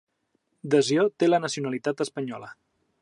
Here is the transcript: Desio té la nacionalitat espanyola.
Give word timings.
Desio 0.75 1.05
té 1.23 1.29
la 1.29 1.41
nacionalitat 1.43 2.03
espanyola. 2.07 2.51